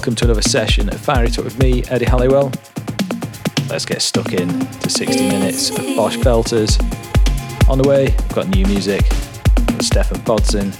Welcome 0.00 0.14
to 0.14 0.24
another 0.24 0.40
session 0.40 0.88
of 0.88 0.98
Fire 0.98 1.24
It 1.24 1.38
Up 1.38 1.44
with 1.44 1.58
me, 1.58 1.82
Eddie 1.90 2.06
Halliwell. 2.06 2.50
Let's 3.68 3.84
get 3.84 4.00
stuck 4.00 4.32
in 4.32 4.48
to 4.48 4.88
60 4.88 5.28
minutes 5.28 5.68
of 5.68 5.76
Bosch 5.94 6.16
Belters. 6.16 6.80
On 7.68 7.76
the 7.76 7.86
way, 7.86 8.06
I've 8.06 8.34
got 8.34 8.48
new 8.48 8.64
music 8.64 9.04
from 9.66 9.80
Stephan 9.80 10.20
Bodzin, 10.20 10.74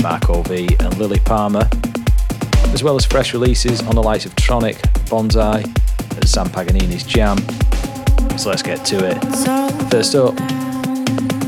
Marco 0.00 0.42
V, 0.42 0.68
and 0.78 0.96
Lily 0.96 1.18
Palmer, 1.18 1.68
as 2.72 2.84
well 2.84 2.94
as 2.94 3.04
fresh 3.04 3.32
releases 3.32 3.82
on 3.82 3.96
the 3.96 4.02
likes 4.02 4.26
of 4.26 4.36
Tronic, 4.36 4.76
Bonsai, 5.10 5.64
and 6.14 6.28
Sam 6.28 6.46
Paganini's 6.46 7.02
Jam. 7.02 7.38
So 8.38 8.50
let's 8.50 8.62
get 8.62 8.86
to 8.86 9.04
it. 9.04 9.90
First 9.90 10.14
up, 10.14 10.36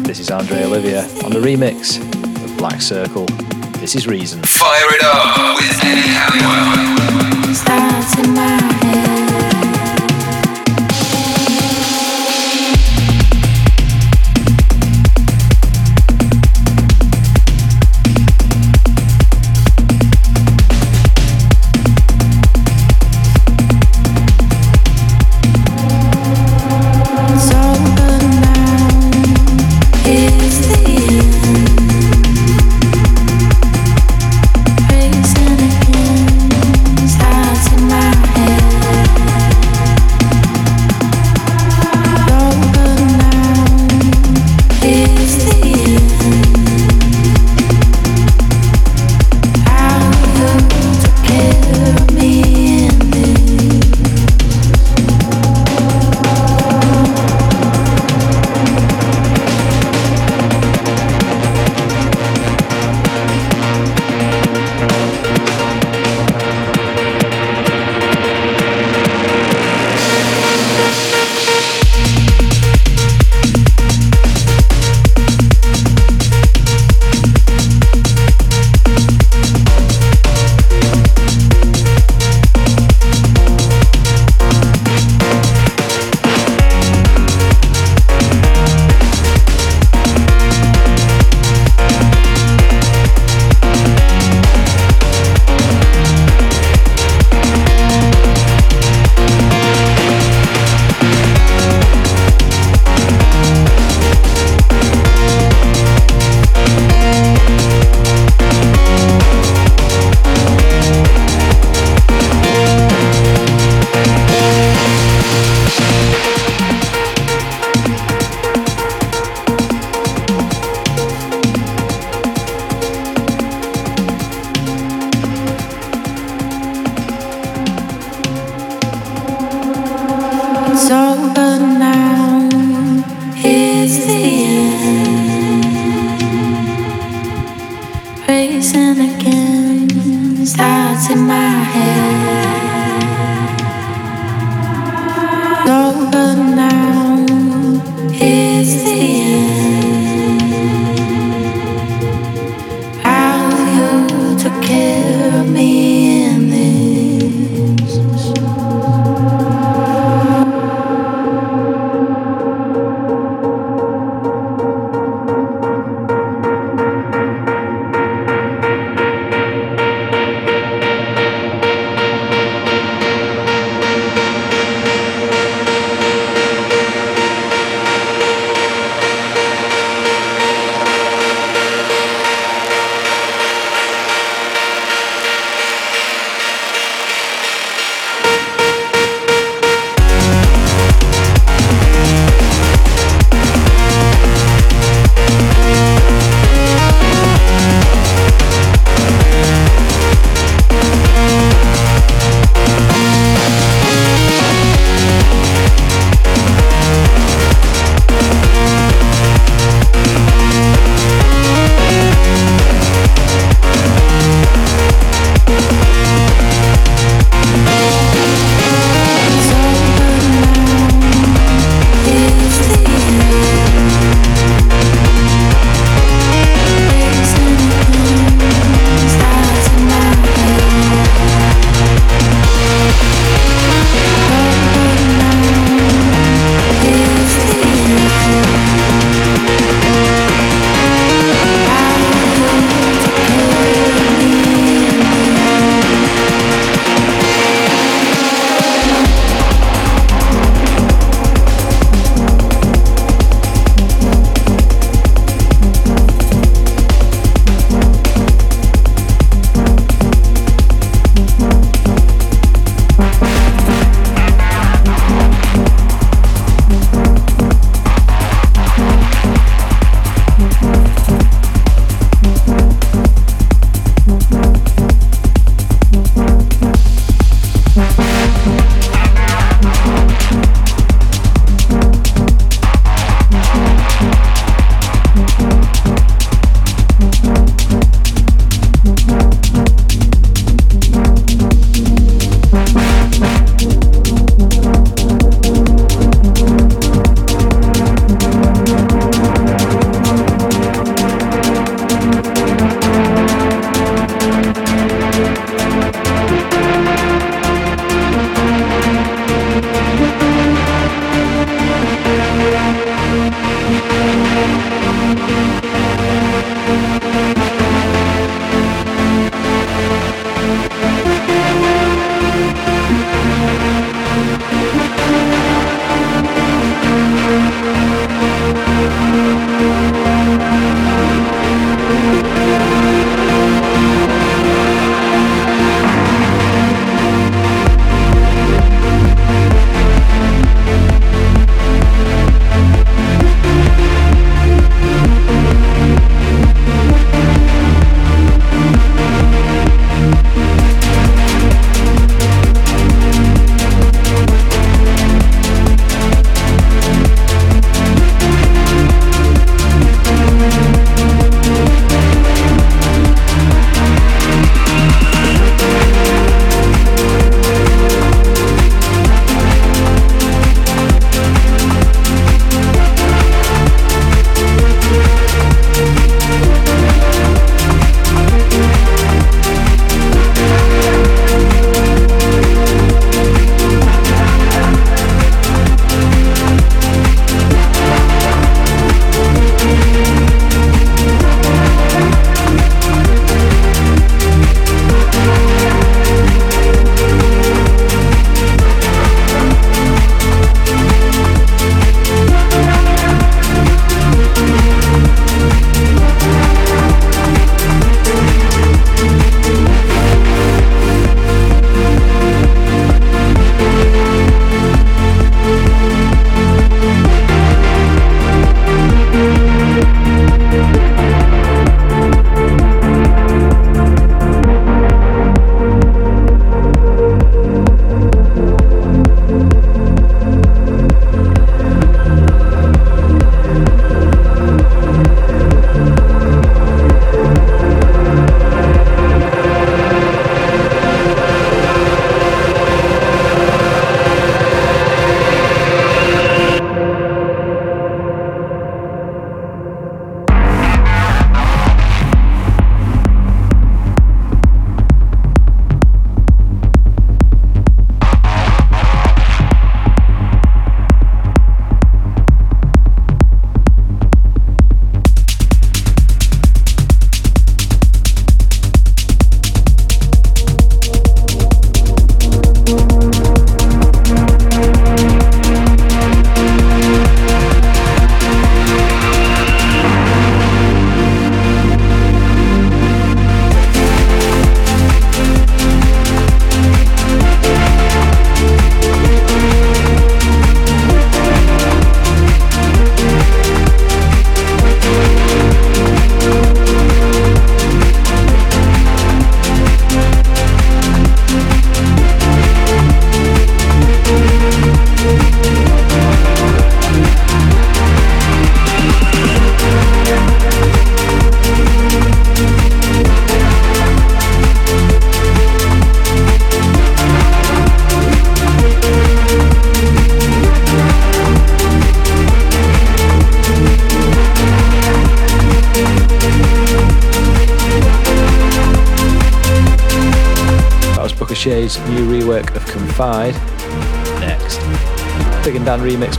this 0.05 0.19
is 0.19 0.33
Andrea 0.33 0.67
Oliva 0.67 1.03
on 1.25 1.30
the 1.30 1.39
remix 1.39 2.01
of 2.45 2.59
Black 2.59 2.83
Circle. 2.83 3.28
This 3.88 4.05
is 4.05 4.06
Reason. 4.06 4.42
Fire 4.42 4.84
it 4.91 5.02
up 5.02 5.56
with 5.56 5.83
Eddie 5.83 6.12
Halliwell. 6.12 6.89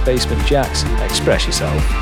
Basement 0.10 0.42
Jaxx, 0.42 0.84
Express 1.06 1.46
Yourself. 1.46 1.99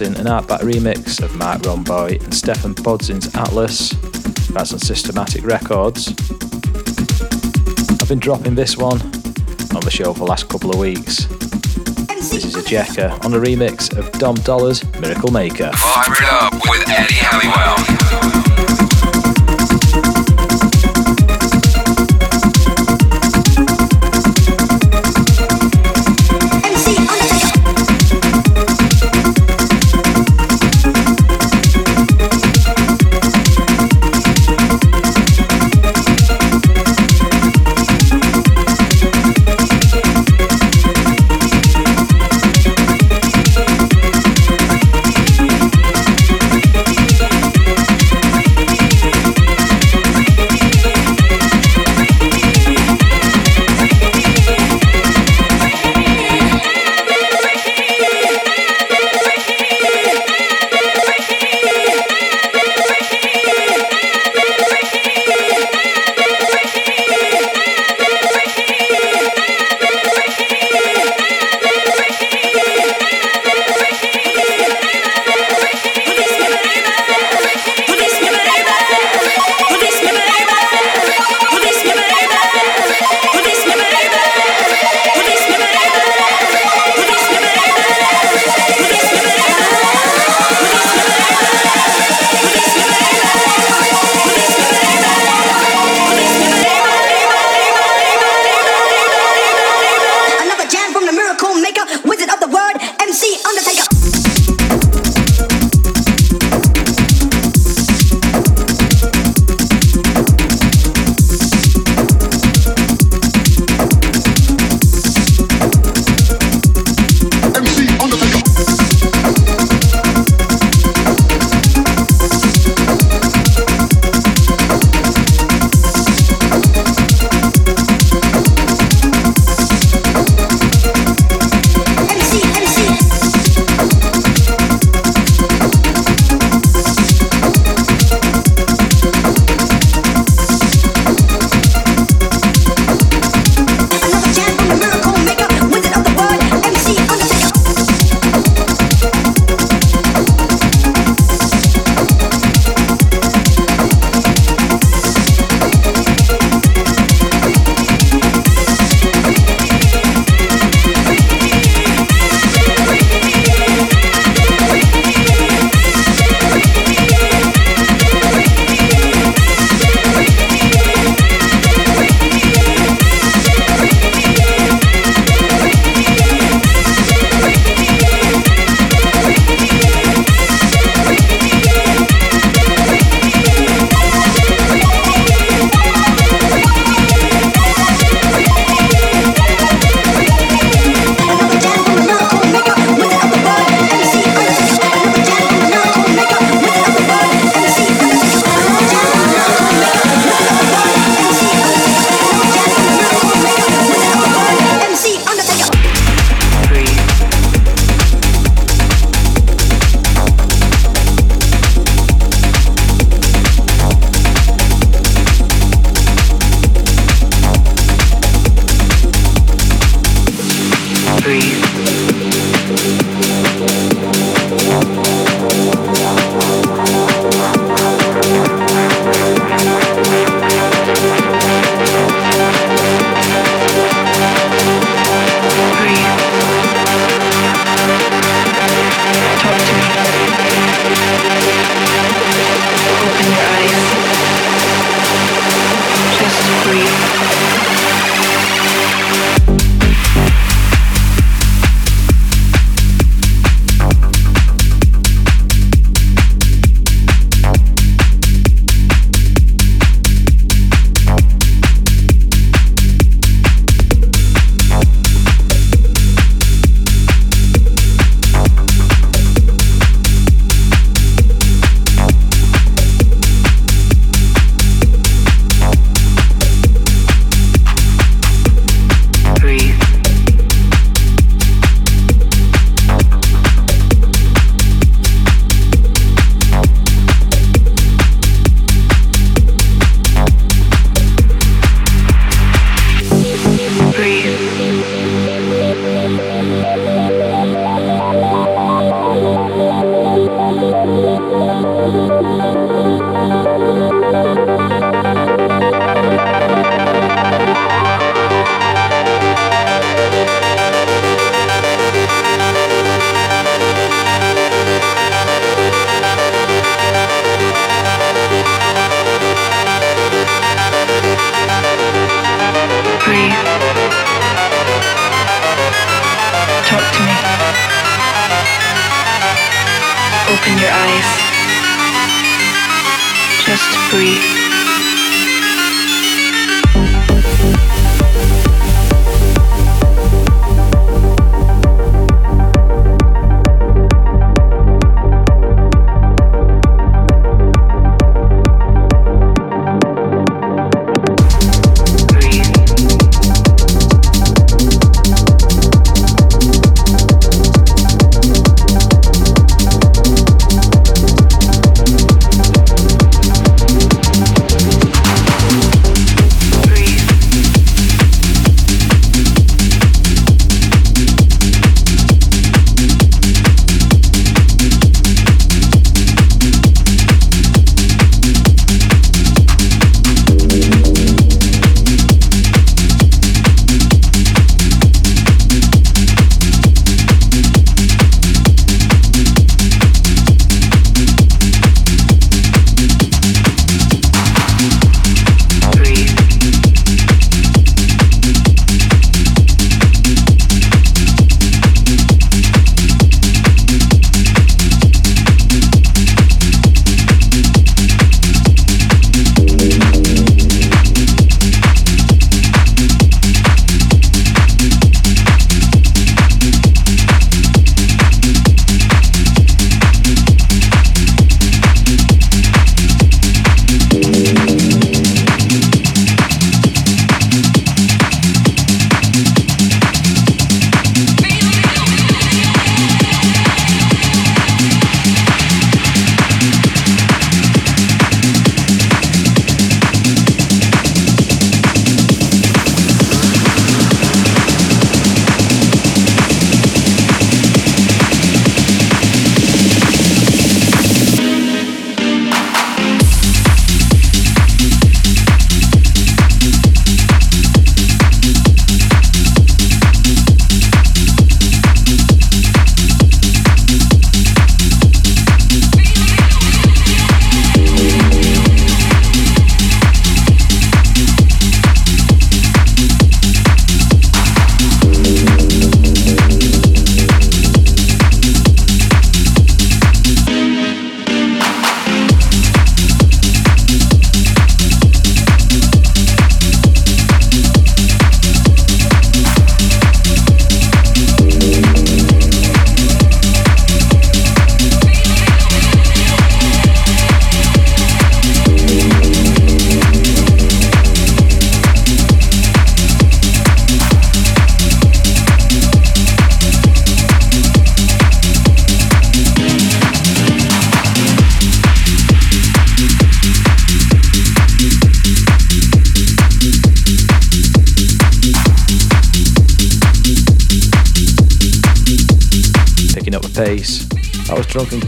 Ossin 0.00 0.18
and 0.18 0.28
ARTBAT 0.28 0.60
remix 0.60 1.22
of 1.22 1.36
Marc 1.36 1.60
Romboy 1.62 2.22
and 2.22 2.34
Stephan 2.34 2.74
Bodzin's 2.74 3.34
Atlas. 3.34 3.90
That's 4.48 4.72
on 4.72 4.78
Systematic 4.78 5.44
Records. 5.44 6.08
I've 8.00 8.08
been 8.08 8.18
dropping 8.18 8.54
this 8.54 8.78
one 8.78 9.00
on 9.00 9.82
the 9.82 9.90
show 9.90 10.14
for 10.14 10.20
the 10.20 10.26
last 10.26 10.48
couple 10.48 10.70
of 10.70 10.78
weeks. 10.78 11.26
This 12.30 12.44
is 12.46 12.54
a 12.56 12.62
Jekka 12.62 13.22
on 13.24 13.34
a 13.34 13.38
remix 13.38 13.94
of 13.96 14.10
Dom 14.12 14.36
Dolla's 14.36 14.82
Miracle 15.00 15.32
Maker. 15.32 15.70
Up 15.74 16.52
with 16.68 16.88
Eddie 16.88 17.14
Halliwell. 17.14 18.49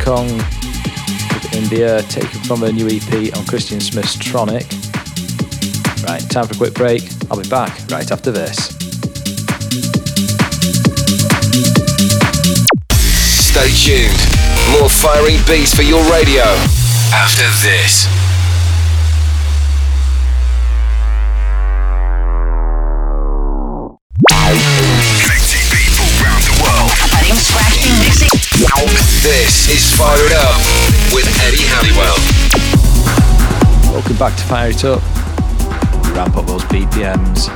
Kong 0.02 0.26
with 0.26 1.54
India, 1.54 2.02
taken 2.02 2.40
from 2.40 2.64
a 2.64 2.72
new 2.72 2.88
EP 2.88 3.36
on 3.36 3.46
Christian 3.46 3.80
Smith's 3.80 4.16
Tronic. 4.16 4.66
Right, 6.04 6.20
time 6.28 6.46
for 6.46 6.54
a 6.54 6.56
quick 6.56 6.74
break. 6.74 7.02
I'll 7.30 7.40
be 7.40 7.48
back 7.48 7.80
right 7.88 8.10
after 8.10 8.32
this. 8.32 8.56
Stay 13.46 13.70
tuned. 13.70 14.18
More 14.72 14.90
firing 14.90 15.38
beats 15.46 15.74
for 15.74 15.82
your 15.82 16.02
radio 16.10 16.42
after 17.14 17.46
this. 17.66 18.21
Fire 29.96 30.24
It 30.24 30.32
Up 30.32 30.58
with 31.14 31.26
Eddie 31.42 31.64
Halliwell. 31.68 32.16
Welcome 33.92 34.16
back 34.16 34.36
to 34.36 34.42
Fire 34.44 34.70
It 34.70 34.84
Up. 34.84 35.02
We 36.04 36.12
ramp 36.12 36.36
up 36.36 36.46
those 36.46 36.64
BPMs, 36.64 37.50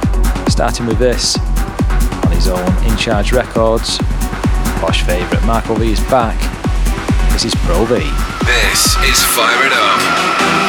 starting 0.51 0.87
with 0.87 0.99
this 0.99 1.39
on 1.39 2.33
his 2.33 2.49
own 2.49 2.85
In 2.85 2.97
Charge 2.97 3.33
Records. 3.33 3.99
Posh 4.81 5.03
favourite 5.03 5.45
Marco 5.47 5.75
V 5.75 5.93
is 5.93 6.01
back. 6.11 6.39
This 7.33 7.47
is 7.47 7.55
Pro 7.55 7.85
V. 7.87 7.95
This 8.45 8.97
is 9.05 9.25
Fire 9.25 9.67
It 9.67 9.73
Up. 9.73 10.66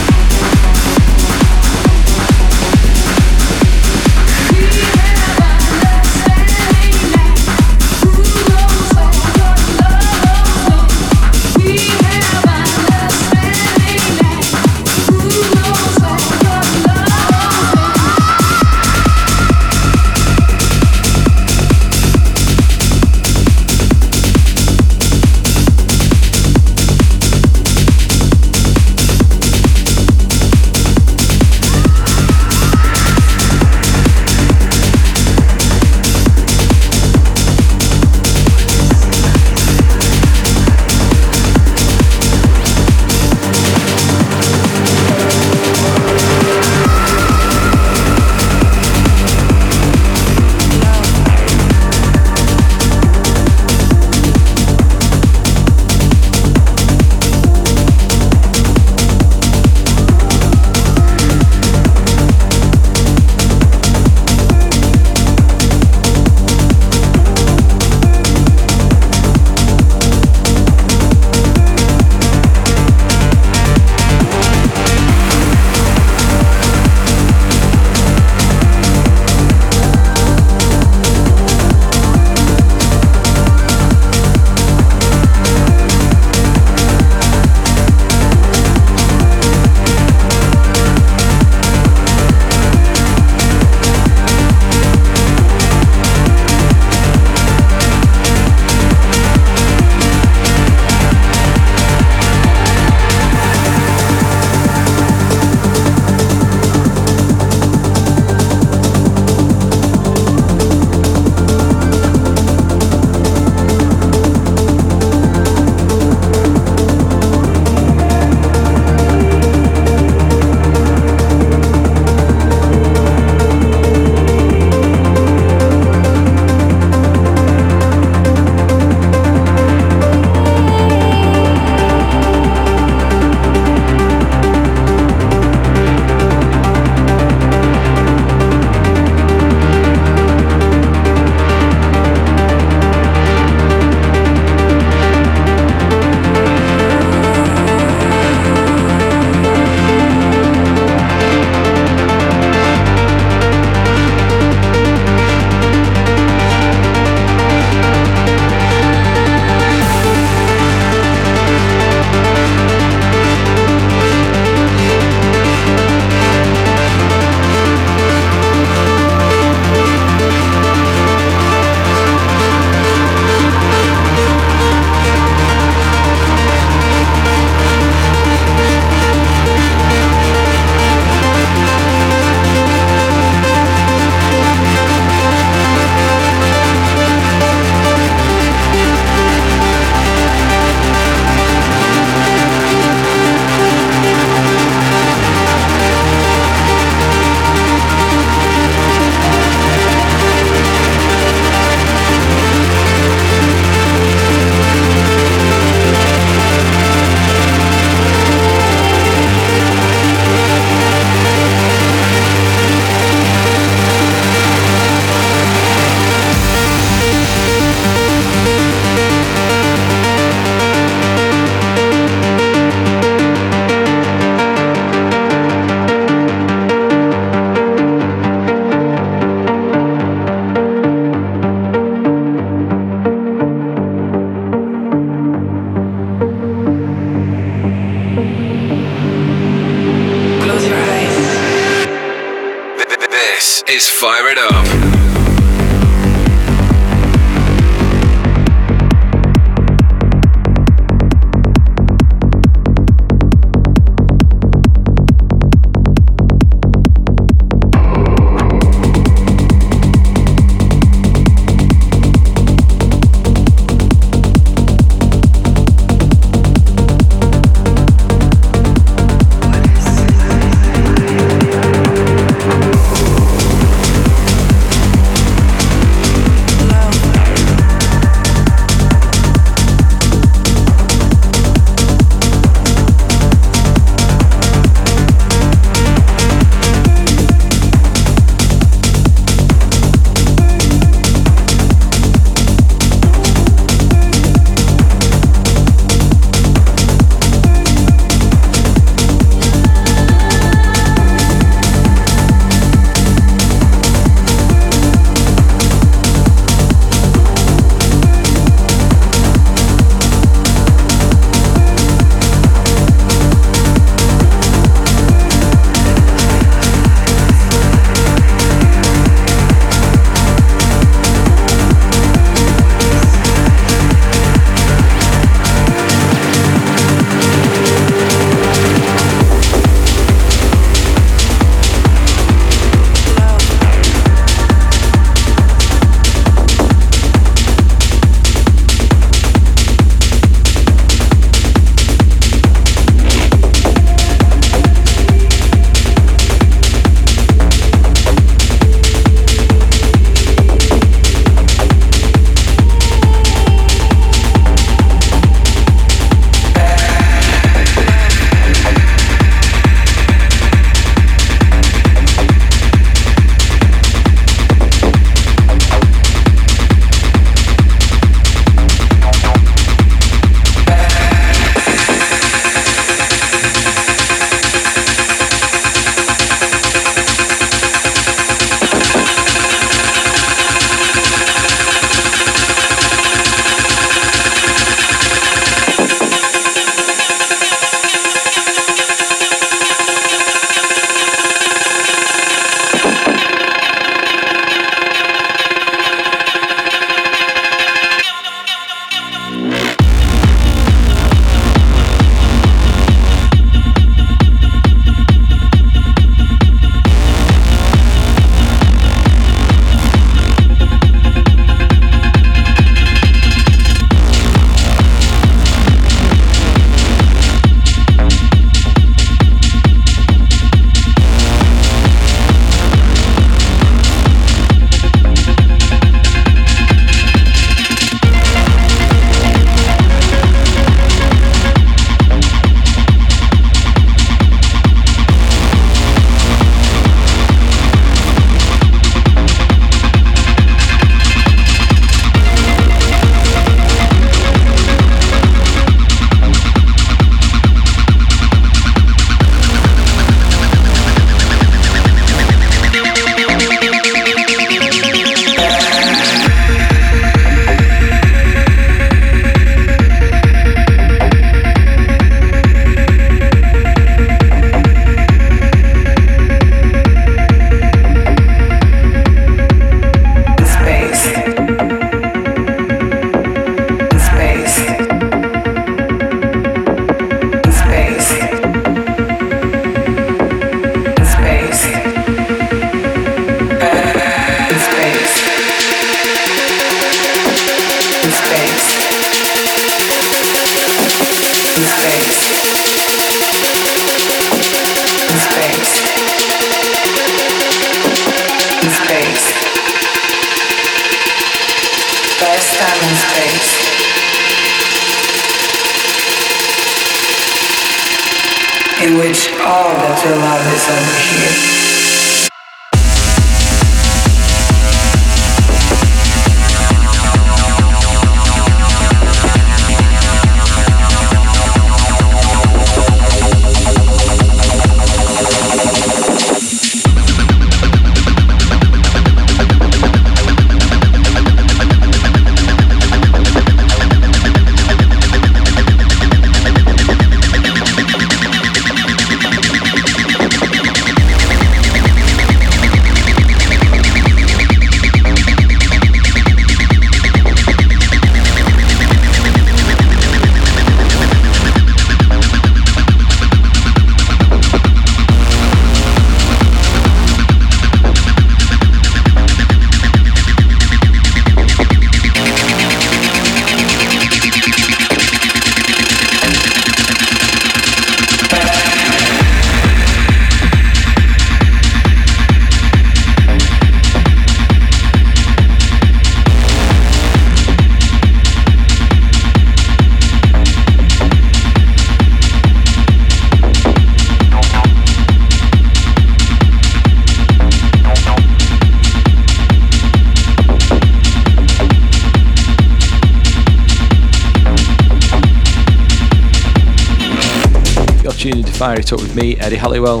Fire 598.72 598.80
It 598.80 598.92
with 598.92 599.14
me, 599.14 599.36
Eddie 599.36 599.56
Halliwell. 599.56 600.00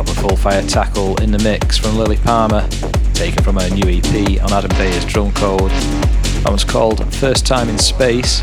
The 0.00 0.16
full 0.22 0.38
fire 0.38 0.62
tackle 0.62 1.20
in 1.20 1.30
the 1.30 1.38
mix 1.40 1.76
from 1.76 1.98
Lilly 1.98 2.16
Palmer, 2.16 2.66
taken 3.12 3.44
from 3.44 3.56
her 3.56 3.68
new 3.68 3.84
EP 3.86 4.42
on 4.42 4.54
Adam 4.54 4.70
Beyer's 4.78 5.04
Drum 5.04 5.32
Code. 5.32 5.70
That 5.70 6.46
one's 6.46 6.64
called 6.64 7.14
First 7.16 7.46
Time 7.46 7.68
in 7.68 7.78
Space. 7.78 8.40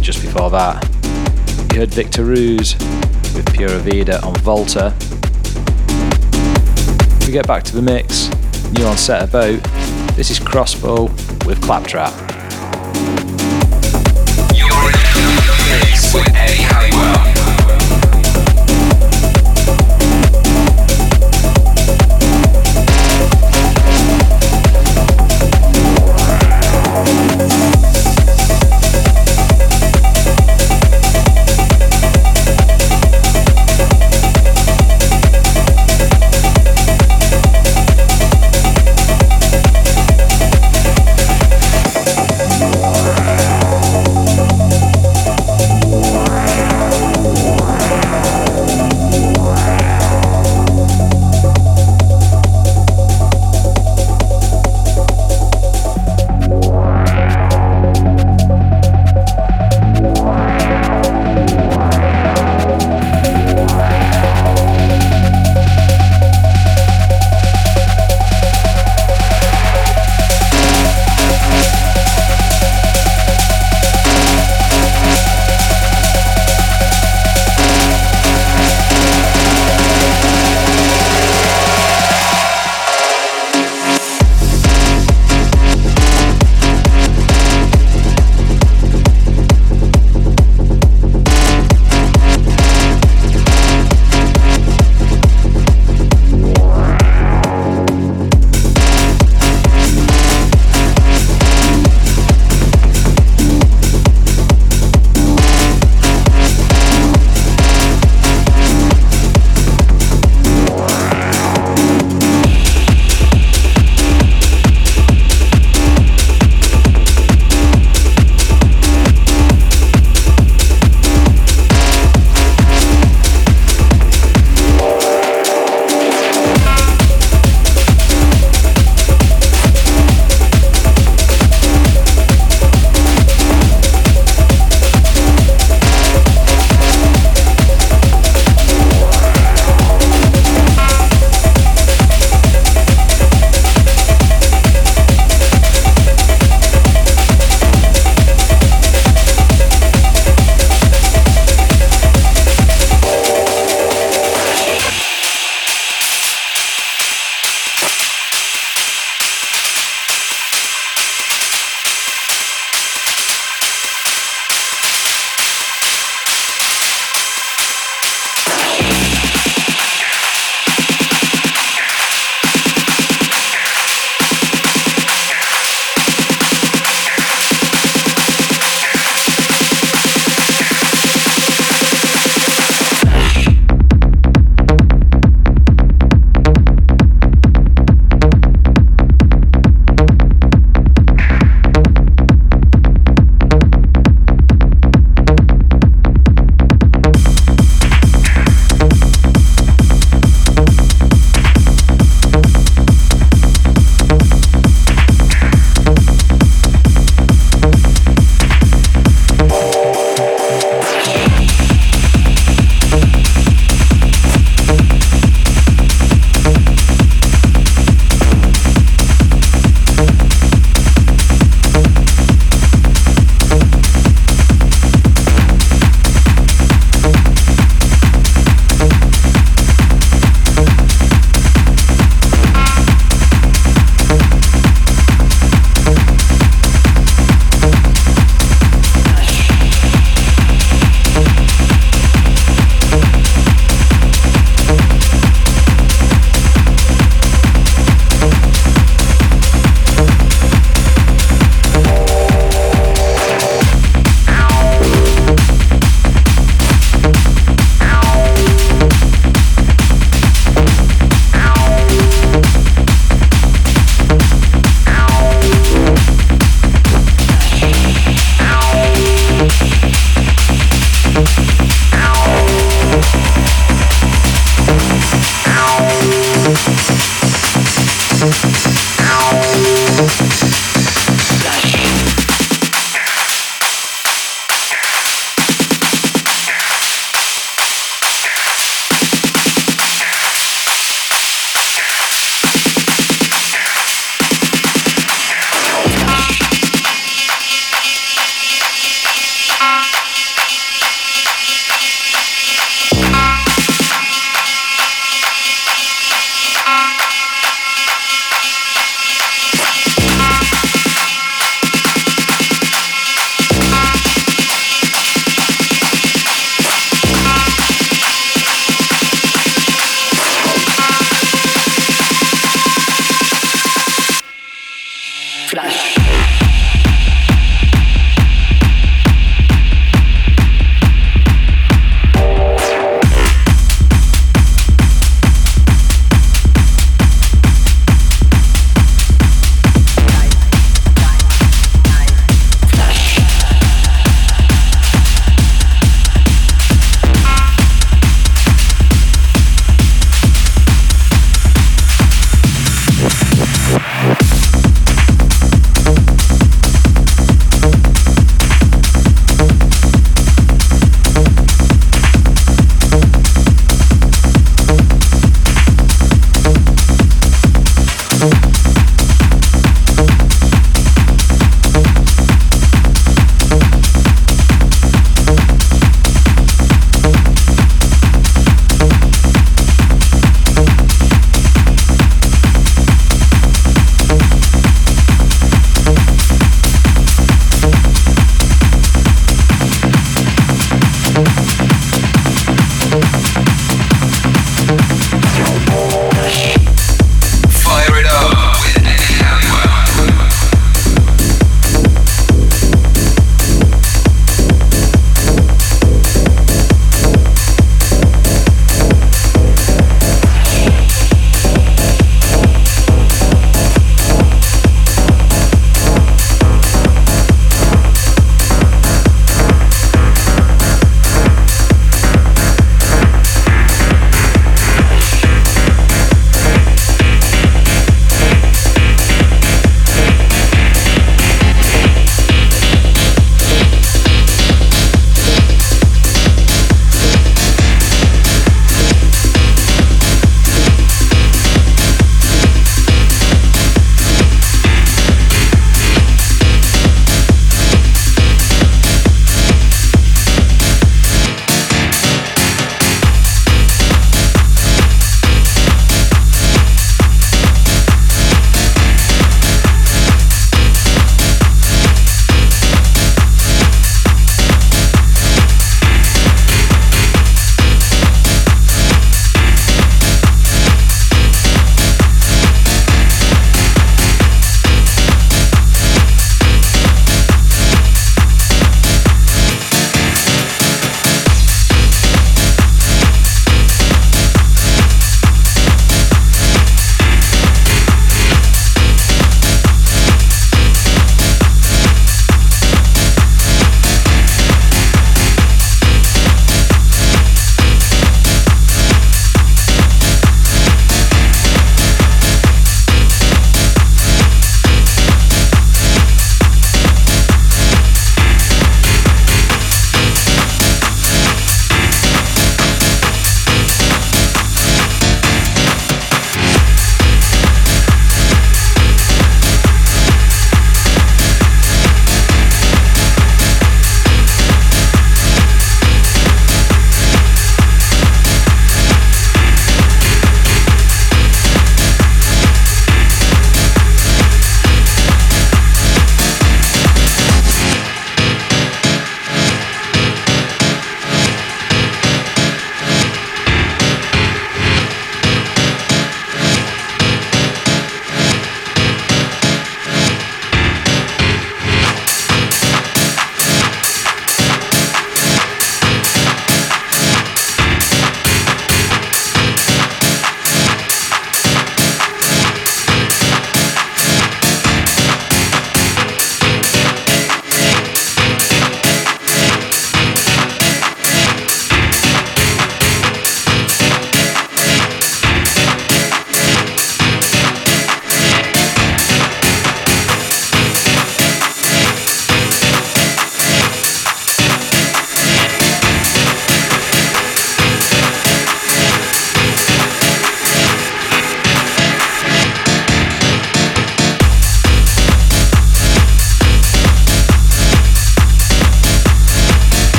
Just 0.00 0.20
before 0.22 0.50
that, 0.50 0.82
you 1.70 1.78
heard 1.78 1.94
Victor 1.94 2.24
Ruiz 2.24 2.74
with 3.36 3.46
Pura 3.54 3.78
Vida 3.78 4.20
on 4.24 4.34
Volta. 4.38 4.92
We 7.26 7.32
get 7.32 7.46
back 7.46 7.62
to 7.62 7.76
the 7.76 7.82
mix, 7.82 8.28
new 8.72 8.84
on 8.86 8.96
Set 8.96 9.22
About. 9.22 9.62
This 10.16 10.32
is 10.32 10.40
Crossbow 10.40 11.04
with 11.46 11.62
Claptrap. 11.62 12.25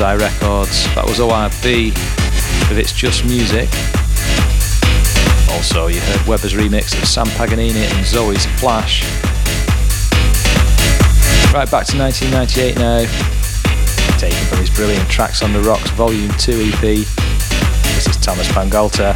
Bonzai 0.00 0.18
Records. 0.18 0.94
That 0.94 1.04
was 1.04 1.20
ORB 1.20 1.92
with 2.70 2.78
its 2.78 2.90
Just 2.90 3.22
Music. 3.26 3.68
Also, 5.52 5.88
you 5.88 6.00
heard 6.00 6.26
Weber's 6.26 6.54
remix 6.54 6.96
of 6.96 7.06
Sam 7.06 7.26
Paganini 7.36 7.84
and 7.84 8.06
Zoe's 8.06 8.46
Flash. 8.58 9.04
Right 11.52 11.70
back 11.70 11.84
to 11.88 11.98
1998 11.98 12.78
now, 12.78 13.00
taken 14.16 14.38
from 14.46 14.58
his 14.60 14.70
brilliant 14.70 15.06
Tracks 15.10 15.42
on 15.42 15.52
the 15.52 15.60
Rocks 15.60 15.90
Volume 15.90 16.32
2 16.38 16.52
EP. 16.52 16.80
This 16.80 18.06
is 18.06 18.16
Thomas 18.16 18.48
Bangalter 18.48 19.12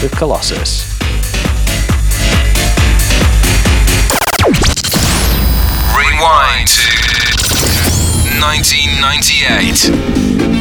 with 0.00 0.12
Colossus. 0.16 0.89
1998. 8.40 10.59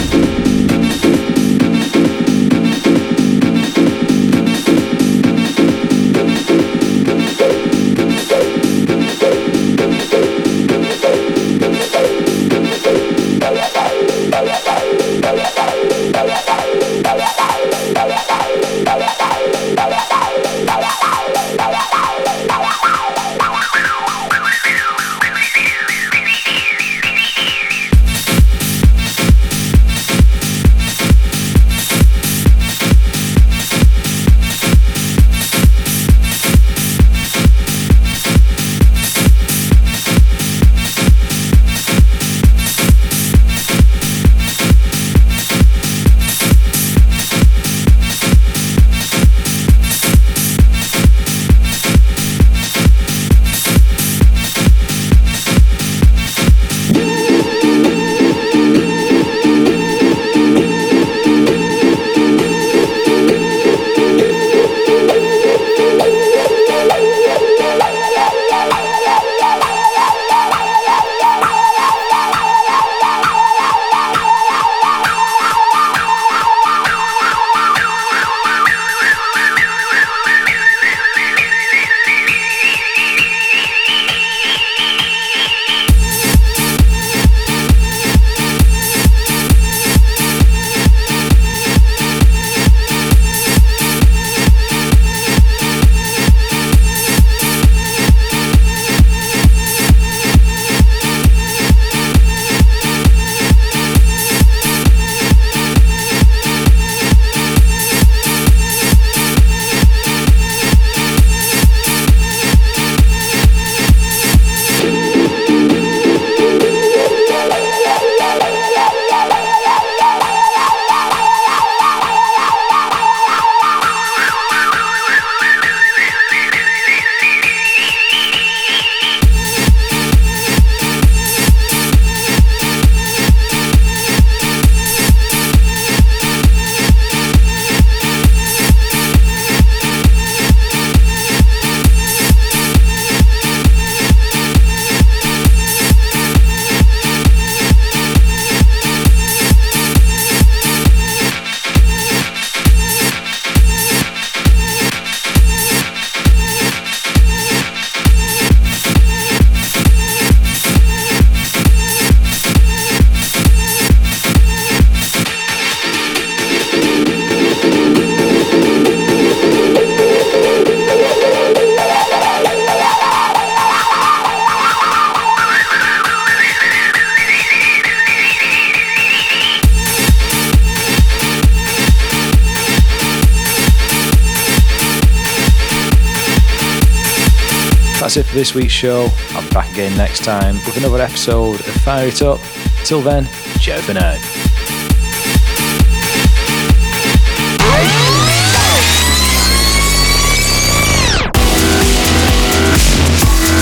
This 188.39 188.55
week's 188.55 188.71
show. 188.71 189.09
I'll 189.31 189.41
be 189.41 189.49
back 189.49 189.69
again 189.73 189.97
next 189.97 190.23
time 190.23 190.55
with 190.65 190.77
another 190.77 191.01
episode 191.01 191.55
of 191.55 191.75
Fire 191.83 192.07
It 192.07 192.21
Up. 192.21 192.39
Till 192.85 193.01
then, 193.01 193.25
ciao 193.59 193.81
for 193.81 193.93
now. 193.93 194.13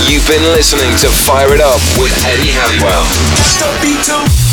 You've 0.08 0.28
been 0.28 0.44
listening 0.54 0.94
to 0.98 1.08
Fire 1.26 1.52
It 1.52 1.60
Up 1.60 1.80
with 1.98 2.14
Eddie 2.24 2.52
Halliwell. 2.52 3.04
Stop 3.50 3.82
beat 3.82 4.47